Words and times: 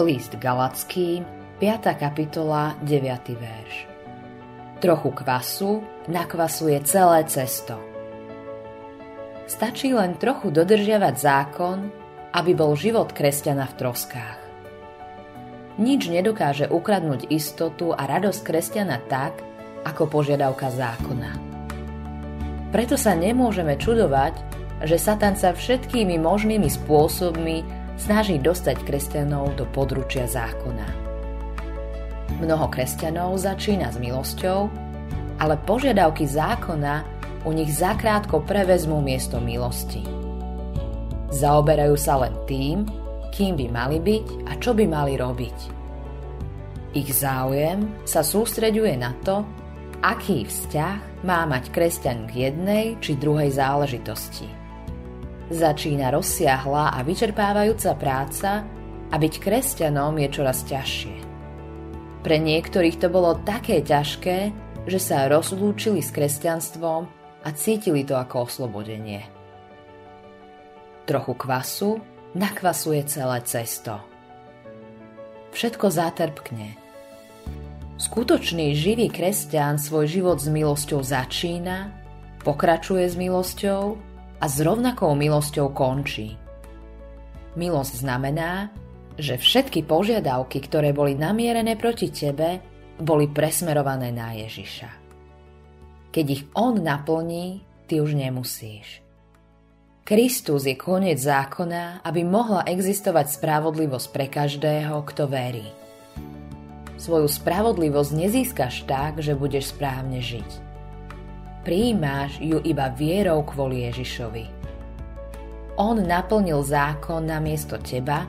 List 0.00 0.40
Galacký, 0.40 1.20
5. 1.60 1.92
kapitola, 2.00 2.72
9. 2.80 3.36
verš. 3.36 3.74
Trochu 4.80 5.10
kvasu 5.12 5.84
nakvasuje 6.08 6.80
celé 6.88 7.28
cesto. 7.28 7.76
Stačí 9.44 9.92
len 9.92 10.16
trochu 10.16 10.48
dodržiavať 10.48 11.14
zákon, 11.20 11.92
aby 12.32 12.56
bol 12.56 12.72
život 12.80 13.12
kresťana 13.12 13.68
v 13.68 13.76
troskách. 13.76 14.40
Nič 15.76 16.08
nedokáže 16.08 16.72
ukradnúť 16.72 17.28
istotu 17.28 17.92
a 17.92 18.00
radosť 18.08 18.40
kresťana 18.40 19.04
tak, 19.04 19.44
ako 19.84 20.08
požiadavka 20.08 20.72
zákona. 20.72 21.36
Preto 22.72 22.96
sa 22.96 23.12
nemôžeme 23.12 23.76
čudovať, 23.76 24.32
že 24.80 24.96
Satan 24.96 25.36
sa 25.36 25.52
všetkými 25.52 26.16
možnými 26.16 26.72
spôsobmi 26.72 27.79
snaží 28.00 28.40
dostať 28.40 28.80
kresťanov 28.88 29.60
do 29.60 29.68
područia 29.68 30.24
zákona. 30.24 30.88
Mnoho 32.40 32.72
kresťanov 32.72 33.36
začína 33.36 33.92
s 33.92 34.00
milosťou, 34.00 34.72
ale 35.36 35.54
požiadavky 35.68 36.24
zákona 36.24 37.04
u 37.44 37.52
nich 37.52 37.68
zakrátko 37.76 38.40
prevezmú 38.48 39.04
miesto 39.04 39.36
milosti. 39.36 40.00
Zaoberajú 41.30 41.96
sa 42.00 42.16
len 42.24 42.32
tým, 42.48 42.88
kým 43.30 43.54
by 43.60 43.66
mali 43.68 43.98
byť 44.00 44.26
a 44.48 44.52
čo 44.56 44.72
by 44.72 44.84
mali 44.88 45.14
robiť. 45.20 45.58
Ich 46.96 47.08
záujem 47.14 48.02
sa 48.02 48.26
sústreďuje 48.26 48.98
na 48.98 49.14
to, 49.22 49.46
aký 50.02 50.48
vzťah 50.48 51.22
má 51.22 51.46
mať 51.46 51.70
kresťan 51.70 52.26
k 52.26 52.50
jednej 52.50 52.98
či 52.98 53.14
druhej 53.14 53.54
záležitosti. 53.54 54.59
Začína 55.50 56.14
rozsiahla 56.14 56.94
a 56.94 57.02
vyčerpávajúca 57.02 57.98
práca 57.98 58.62
a 59.10 59.14
byť 59.18 59.34
kresťanom 59.42 60.14
je 60.22 60.28
čoraz 60.30 60.62
ťažšie. 60.62 61.16
Pre 62.22 62.36
niektorých 62.38 63.02
to 63.02 63.10
bolo 63.10 63.34
také 63.42 63.82
ťažké, 63.82 64.54
že 64.86 64.98
sa 65.02 65.26
rozlúčili 65.26 66.06
s 66.06 66.14
kresťanstvom 66.14 67.02
a 67.42 67.48
cítili 67.50 68.06
to 68.06 68.14
ako 68.14 68.46
oslobodenie. 68.46 69.26
Trochu 71.10 71.34
kvasu 71.34 71.98
nakvasuje 72.38 73.02
celé 73.10 73.42
cesto. 73.42 73.98
Všetko 75.50 75.90
zatrpkne. 75.90 76.78
Skutočný 77.98 78.78
živý 78.78 79.10
kresťan 79.10 79.82
svoj 79.82 80.06
život 80.06 80.38
s 80.38 80.46
milosťou 80.46 81.02
začína, 81.02 81.90
pokračuje 82.46 83.02
s 83.10 83.18
milosťou 83.18 84.09
a 84.40 84.44
s 84.48 84.56
rovnakou 84.64 85.12
milosťou 85.12 85.70
končí. 85.76 86.34
Milosť 87.60 88.00
znamená, 88.00 88.72
že 89.20 89.36
všetky 89.36 89.84
požiadavky, 89.84 90.64
ktoré 90.64 90.96
boli 90.96 91.12
namierené 91.12 91.76
proti 91.76 92.08
tebe, 92.08 92.64
boli 92.96 93.28
presmerované 93.28 94.08
na 94.08 94.32
Ježiša. 94.32 94.90
Keď 96.10 96.26
ich 96.26 96.42
On 96.56 96.72
naplní, 96.72 97.60
ty 97.84 98.00
už 98.00 98.16
nemusíš. 98.16 99.04
Kristus 100.08 100.66
je 100.66 100.74
koniec 100.74 101.20
zákona, 101.22 102.02
aby 102.02 102.26
mohla 102.26 102.66
existovať 102.66 103.30
spravodlivosť 103.30 104.06
pre 104.10 104.26
každého, 104.26 105.06
kto 105.06 105.30
verí. 105.30 105.68
Svoju 106.98 107.30
spravodlivosť 107.30 108.10
nezískaš 108.18 108.88
tak, 108.90 109.22
že 109.22 109.38
budeš 109.38 109.70
správne 109.70 110.18
žiť 110.18 110.69
prijímáš 111.62 112.40
ju 112.40 112.60
iba 112.64 112.88
vierou 112.92 113.44
kvôli 113.44 113.84
Ježišovi. 113.88 114.44
On 115.80 115.96
naplnil 115.96 116.60
zákon 116.60 117.24
na 117.24 117.40
miesto 117.40 117.80
teba, 117.80 118.28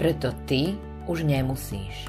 preto 0.00 0.32
ty 0.48 0.76
už 1.08 1.24
nemusíš. 1.24 2.08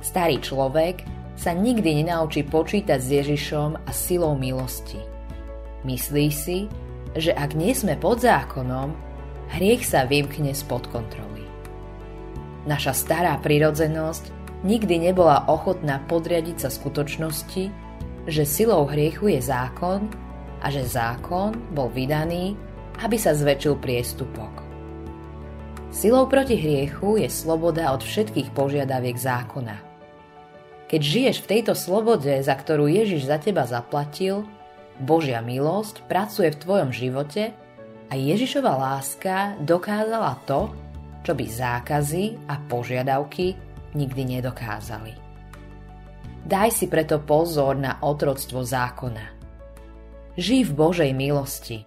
Starý 0.00 0.40
človek 0.40 1.04
sa 1.36 1.52
nikdy 1.52 2.04
nenaučí 2.04 2.46
počítať 2.46 2.96
s 2.96 3.08
Ježišom 3.12 3.84
a 3.84 3.90
silou 3.92 4.32
milosti. 4.38 4.96
Myslí 5.84 6.32
si, 6.32 6.58
že 7.12 7.36
ak 7.36 7.52
nie 7.52 7.76
sme 7.76 8.00
pod 8.00 8.24
zákonom, 8.24 8.96
hriech 9.56 9.84
sa 9.84 10.08
vymkne 10.08 10.56
spod 10.56 10.88
kontroly. 10.88 11.44
Naša 12.64 12.96
stará 12.96 13.36
prirodzenosť 13.38 14.32
nikdy 14.64 15.10
nebola 15.10 15.46
ochotná 15.46 16.02
podriadiť 16.08 16.66
sa 16.66 16.70
skutočnosti, 16.72 17.85
že 18.26 18.42
silou 18.42 18.84
hriechu 18.90 19.30
je 19.30 19.40
zákon 19.40 20.10
a 20.62 20.66
že 20.68 20.82
zákon 20.82 21.54
bol 21.70 21.88
vydaný, 21.90 22.58
aby 23.02 23.16
sa 23.16 23.32
zväčšil 23.32 23.78
priestupok. 23.78 24.66
Silou 25.94 26.28
proti 26.28 26.58
hriechu 26.58 27.16
je 27.22 27.30
sloboda 27.30 27.94
od 27.94 28.02
všetkých 28.04 28.52
požiadaviek 28.52 29.16
zákona. 29.16 29.80
Keď 30.86 31.00
žiješ 31.02 31.36
v 31.42 31.50
tejto 31.50 31.74
slobode, 31.74 32.30
za 32.30 32.54
ktorú 32.54 32.86
Ježiš 32.86 33.26
za 33.26 33.42
teba 33.42 33.66
zaplatil, 33.66 34.46
Božia 35.02 35.42
milosť 35.42 36.06
pracuje 36.06 36.52
v 36.52 36.60
tvojom 36.62 36.90
živote 36.94 37.52
a 38.06 38.14
Ježišova 38.14 38.72
láska 38.76 39.58
dokázala 39.60 40.38
to, 40.46 40.70
čo 41.26 41.34
by 41.34 41.46
zákazy 41.50 42.38
a 42.46 42.54
požiadavky 42.70 43.58
nikdy 43.98 44.38
nedokázali. 44.38 45.25
Daj 46.46 46.70
si 46.70 46.86
preto 46.86 47.18
pozor 47.26 47.74
na 47.74 47.98
otroctvo 48.06 48.62
zákona. 48.62 49.34
Žij 50.38 50.70
v 50.70 50.72
Božej 50.78 51.10
milosti. 51.10 51.82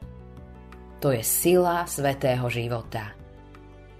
To 1.00 1.16
je 1.16 1.24
sila 1.24 1.88
svetého 1.88 2.44
života. 2.52 3.16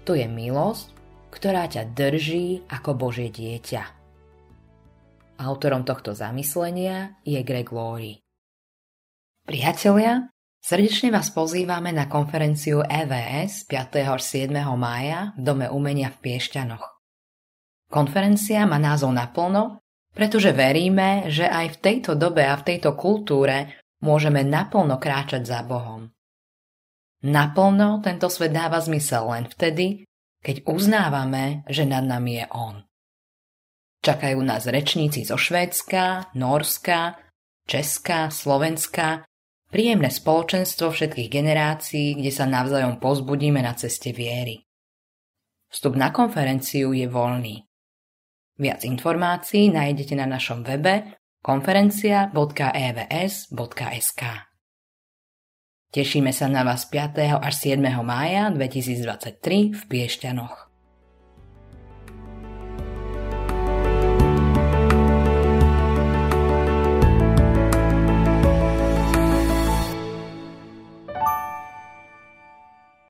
To 0.04 0.12
je 0.12 0.28
milosť, 0.28 0.92
ktorá 1.32 1.64
ťa 1.64 1.96
drží 1.96 2.68
ako 2.68 2.92
Božie 2.92 3.32
dieťa. 3.32 3.82
Autorom 5.40 5.80
tohto 5.80 6.12
zamyslenia 6.12 7.16
je 7.24 7.40
Greg 7.40 7.72
Laurie. 7.72 8.20
Priatelia, 9.48 10.28
srdečne 10.60 11.08
vás 11.08 11.32
pozývame 11.32 11.88
na 11.88 12.04
konferenciu 12.04 12.84
EVS 12.84 13.64
5. 13.64 13.96
až 14.12 14.20
7. 14.20 14.52
mája 14.76 15.32
v 15.32 15.40
Dome 15.40 15.72
umenia 15.72 16.12
v 16.12 16.20
Piešťanoch. 16.20 16.84
Konferencia 17.88 18.68
má 18.68 18.76
názov 18.76 19.16
naplno 19.16 19.80
pretože 20.14 20.50
veríme, 20.50 21.30
že 21.30 21.46
aj 21.46 21.78
v 21.78 21.80
tejto 21.80 22.12
dobe 22.18 22.42
a 22.42 22.58
v 22.58 22.66
tejto 22.74 22.98
kultúre 22.98 23.80
môžeme 24.02 24.42
naplno 24.42 24.98
kráčať 24.98 25.42
za 25.46 25.60
Bohom. 25.62 26.10
Naplno 27.20 28.00
tento 28.00 28.32
svet 28.32 28.56
dáva 28.56 28.80
zmysel 28.80 29.28
len 29.28 29.44
vtedy, 29.44 30.08
keď 30.40 30.64
uznávame, 30.64 31.68
že 31.68 31.84
nad 31.84 32.00
nami 32.00 32.40
je 32.40 32.46
On. 32.56 32.76
Čakajú 34.00 34.40
nás 34.40 34.64
rečníci 34.64 35.28
zo 35.28 35.36
Švédska, 35.36 36.32
Norska, 36.32 37.20
Česka, 37.68 38.32
Slovenska, 38.32 39.28
príjemné 39.68 40.08
spoločenstvo 40.08 40.88
všetkých 40.88 41.28
generácií, 41.28 42.16
kde 42.16 42.32
sa 42.32 42.48
navzájom 42.48 42.96
pozbudíme 42.96 43.60
na 43.60 43.76
ceste 43.76 44.16
viery. 44.16 44.64
Vstup 45.68 45.94
na 45.94 46.10
konferenciu 46.10 46.96
je 46.96 47.06
voľný. 47.06 47.69
Viac 48.60 48.84
informácií 48.84 49.72
nájdete 49.72 50.20
na 50.20 50.28
našom 50.28 50.60
webe 50.60 51.16
konferencia.evs.sk. 51.40 54.22
Tešíme 55.90 56.30
sa 56.30 56.46
na 56.46 56.62
vás 56.62 56.86
5. 56.86 57.40
až 57.40 57.54
7. 57.56 57.82
mája 58.04 58.52
2023 58.52 59.74
v 59.74 59.82
Piešťanoch. 59.88 60.69